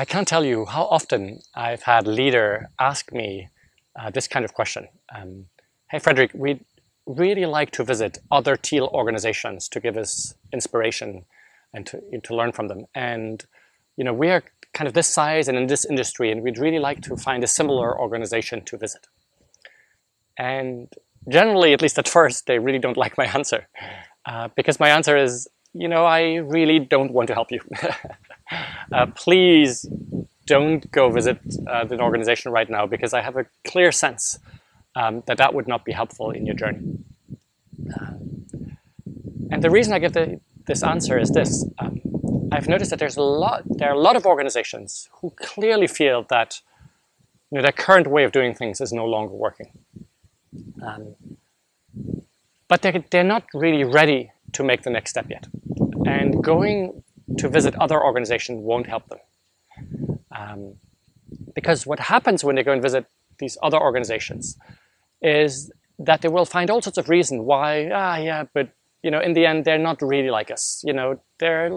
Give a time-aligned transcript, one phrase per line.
[0.00, 3.50] I can't tell you how often I've had leader ask me
[3.94, 4.88] uh, this kind of question.
[5.14, 5.44] Um,
[5.90, 6.64] hey, Frederick, we'd
[7.04, 11.26] really like to visit other teal organizations to give us inspiration
[11.74, 12.86] and to, to learn from them.
[12.94, 13.44] And,
[13.98, 14.42] you know, we are
[14.72, 17.46] kind of this size and in this industry, and we'd really like to find a
[17.46, 19.06] similar organization to visit.
[20.38, 20.90] And
[21.28, 23.68] generally, at least at first, they really don't like my answer
[24.24, 27.60] uh, because my answer is, you know, I really don't want to help you.
[28.92, 29.86] uh, please
[30.46, 34.38] don't go visit uh, an organization right now because I have a clear sense
[34.96, 36.98] um, that that would not be helpful in your journey.
[37.94, 38.14] Uh,
[39.52, 41.64] and the reason I give the, this answer is this.
[41.78, 42.00] Um,
[42.52, 46.26] I've noticed that there's a lot, there are a lot of organizations who clearly feel
[46.30, 46.60] that
[47.50, 49.70] you know, their current way of doing things is no longer working.
[50.82, 51.14] Um,
[52.68, 55.46] but they're, they're not really ready to make the next step yet.
[56.06, 57.02] And going
[57.38, 59.18] to visit other organizations won't help them.
[60.30, 60.74] Um,
[61.54, 63.06] because what happens when they go and visit
[63.38, 64.58] these other organizations
[65.22, 68.70] is that they will find all sorts of reasons why, ah, yeah, but,
[69.02, 70.82] you know, in the end, they're not really like us.
[70.84, 71.68] You know, they're,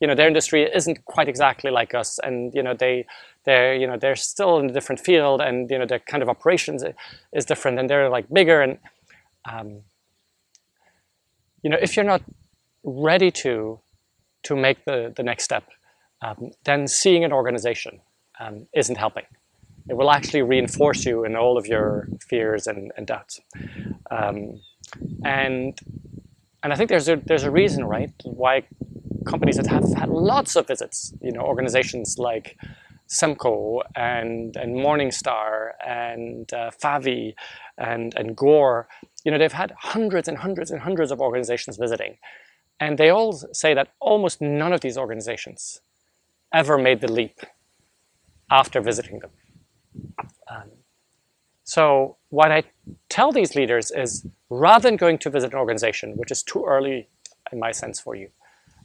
[0.00, 2.18] you know, their industry isn't quite exactly like us.
[2.18, 3.06] And, you know, they,
[3.44, 6.28] they're, you know, they're still in a different field and, you know, their kind of
[6.28, 6.84] operations
[7.32, 8.60] is different and they're like bigger.
[8.60, 8.78] And,
[9.50, 9.80] um,
[11.62, 12.22] you know, if you're not
[12.82, 13.80] ready to
[14.44, 15.64] to make the, the next step,
[16.22, 18.00] um, then seeing an organization
[18.40, 19.24] um, isn't helping.
[19.88, 23.40] It will actually reinforce you in all of your fears and, and doubts.
[24.10, 24.60] Um,
[25.24, 25.78] and
[26.62, 28.62] and I think there's a there's a reason, right, why
[29.26, 32.56] companies that have had lots of visits, you know, organizations like
[33.08, 37.34] Semco and and Morningstar and uh, Favi
[37.76, 38.88] and and Gore
[39.24, 42.18] you know, they've had hundreds and hundreds and hundreds of organizations visiting.
[42.80, 45.80] And they all say that almost none of these organizations
[46.52, 47.40] ever made the leap
[48.50, 49.30] after visiting them.
[50.48, 50.70] Um,
[51.64, 52.64] so what I
[53.08, 57.08] tell these leaders is rather than going to visit an organization, which is too early
[57.52, 58.28] in my sense for you,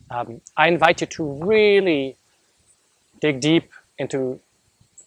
[0.10, 2.16] um, I invite you to really
[3.22, 4.40] dig deep into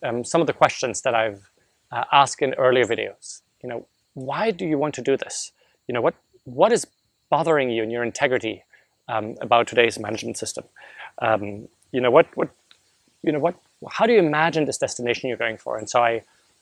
[0.03, 1.51] um, some of the questions that I've
[1.91, 3.41] uh, asked in earlier videos.
[3.63, 5.53] You know, why do you want to do this?
[5.87, 6.15] You know, what,
[6.45, 6.87] what is
[7.31, 8.65] bothering you in your integrity
[9.13, 10.65] um, about today's management system?
[11.27, 11.45] Um,
[11.95, 12.49] you know, what, what,
[13.23, 13.55] you know, what,
[13.97, 15.73] how do you imagine this destination you're going for?
[15.79, 16.13] And so I,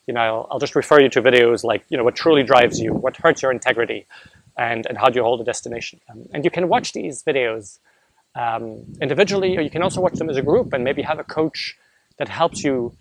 [0.07, 2.77] you know, I'll, I'll just refer you to videos like, you know, what truly drives
[2.81, 4.01] you, what hurts your integrity,
[4.57, 6.01] and, and how do you hold a destination?
[6.11, 7.79] Um, and you can watch these videos
[8.35, 8.65] um,
[9.01, 11.77] individually, or you can also watch them as a group and maybe have a coach
[12.19, 12.93] that helps you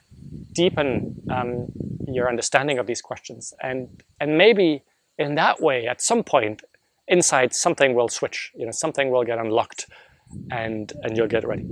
[0.53, 1.71] deepen um,
[2.07, 3.53] your understanding of these questions.
[3.61, 4.83] And, and maybe
[5.17, 6.63] in that way, at some point,
[7.09, 9.87] inside something will switch, you know, something will get unlocked
[10.51, 11.67] and, and you'll get ready.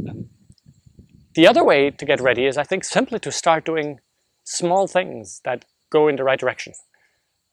[1.35, 3.99] The other way to get ready is, I think, simply to start doing
[4.43, 6.73] small things that go in the right direction,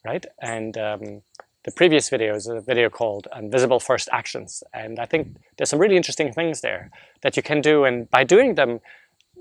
[0.04, 0.24] right?
[0.40, 1.22] And um,
[1.64, 4.62] the previous video is a video called Invisible First Actions.
[4.72, 6.90] And I think there's some really interesting things there
[7.22, 7.84] that you can do.
[7.84, 8.80] And by doing them,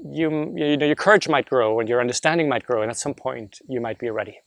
[0.05, 3.13] you, you know, your courage might grow and your understanding might grow, and at some
[3.13, 4.39] point you might be ready.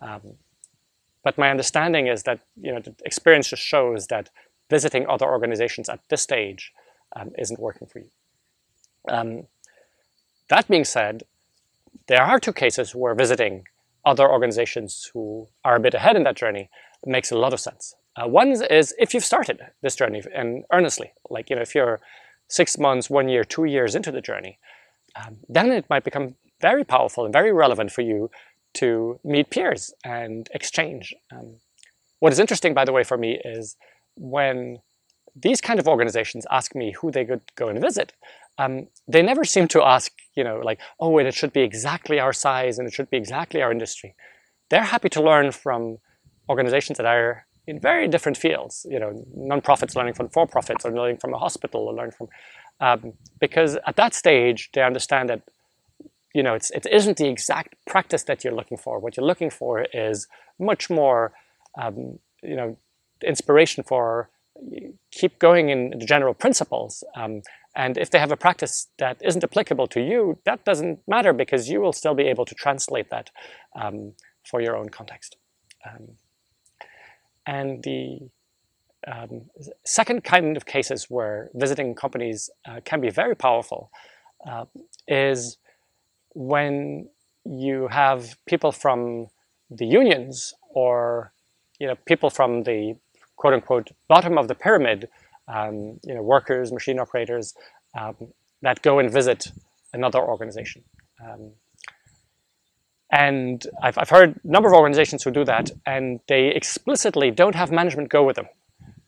[0.00, 0.36] Um,
[1.26, 4.30] but my understanding is that you know the experience just shows that
[4.70, 6.72] visiting other organizations at this stage
[7.16, 8.10] um, isn't working for you.
[9.16, 9.30] Um,
[10.52, 11.24] that being said,
[12.06, 13.64] there are two cases where visiting
[14.04, 16.70] other organizations who are a bit ahead in that journey
[17.04, 17.96] makes a lot of sense.
[18.14, 18.50] Uh, one
[18.80, 21.98] is if you've started this journey and earnestly, like you know, if you're
[22.46, 24.60] six months, one year, two years into the journey,
[25.20, 28.30] um, then it might become very powerful and very relevant for you
[28.76, 31.14] to meet peers and exchange.
[31.32, 31.56] Um,
[32.20, 33.76] what is interesting, by the way, for me is
[34.16, 34.78] when
[35.34, 38.12] these kind of organizations ask me who they could go and visit,
[38.58, 42.32] um, they never seem to ask, you know, like, oh, it should be exactly our
[42.32, 44.14] size and it should be exactly our industry.
[44.70, 45.98] They're happy to learn from
[46.48, 51.18] organizations that are in very different fields, you know, nonprofits learning from for-profits or learning
[51.18, 52.28] from a hospital or learning from
[52.80, 55.42] um, because at that stage they understand that
[56.36, 58.98] you know it's, it isn't the exact practice that you're looking for.
[58.98, 60.28] What you're looking for is
[60.58, 61.32] much more
[61.82, 62.76] um, you know
[63.24, 64.28] inspiration for
[65.10, 67.04] keep going in the general principles.
[67.14, 67.42] Um,
[67.74, 71.68] and if they have a practice that isn't applicable to you, that doesn't matter because
[71.68, 73.30] you will still be able to translate that
[73.80, 74.12] um,
[74.50, 75.36] for your own context.
[75.86, 76.04] Um,
[77.46, 78.30] and the
[79.06, 79.42] um,
[79.84, 83.90] second kind of cases where visiting companies uh, can be very powerful
[84.50, 84.64] uh,
[85.06, 85.58] is
[86.36, 87.08] when
[87.46, 89.28] you have people from
[89.70, 91.32] the unions or
[91.80, 92.94] you know people from the
[93.36, 95.08] quote unquote bottom of the pyramid,
[95.48, 97.54] um, you know workers, machine operators
[97.98, 98.14] um,
[98.60, 99.50] that go and visit
[99.94, 100.84] another organization.
[101.24, 101.52] Um,
[103.10, 107.54] and I've, I've heard a number of organizations who do that, and they explicitly don't
[107.54, 108.48] have management go with them.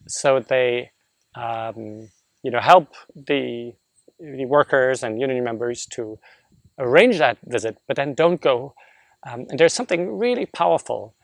[0.06, 0.92] So they,
[1.34, 2.08] um,
[2.42, 3.75] you know, help the,
[4.20, 6.19] the workers and union members to
[6.78, 8.75] arrange that visit, but then don't go.
[9.28, 11.14] Um, and there's something really powerful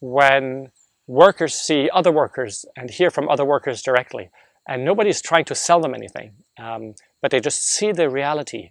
[0.00, 0.70] when
[1.06, 4.30] workers see other workers and hear from other workers directly,
[4.68, 8.70] and nobody's trying to sell them anything, um, but they just see the reality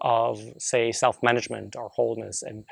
[0.00, 2.64] of, say, self-management or wholeness, and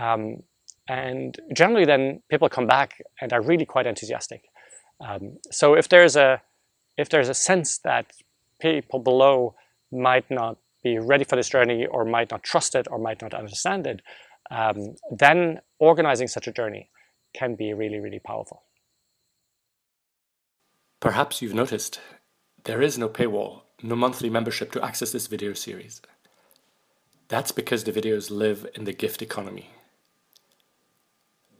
[0.00, 0.42] um,
[0.88, 4.42] and generally, then people come back and are really quite enthusiastic.
[5.00, 6.42] Um, so if there's a
[6.96, 8.06] if there's a sense that
[8.60, 9.54] people below
[9.92, 13.34] might not be ready for this journey or might not trust it or might not
[13.34, 14.00] understand it,
[14.50, 16.90] um, then organizing such a journey
[17.34, 18.62] can be really, really powerful.
[21.00, 22.00] Perhaps you've noticed
[22.64, 26.02] there is no paywall, no monthly membership to access this video series.
[27.28, 29.70] That's because the videos live in the gift economy.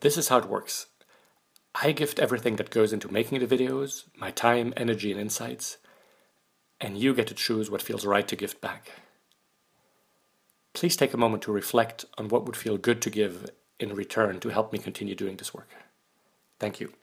[0.01, 0.87] This is how it works.
[1.75, 5.77] I gift everything that goes into making the videos, my time, energy, and insights,
[6.81, 8.91] and you get to choose what feels right to gift back.
[10.81, 14.41] Please take a moment to reflect on what would feel good to give in return
[14.41, 15.69] to help me continue doing this work.
[16.59, 16.95] Thank you.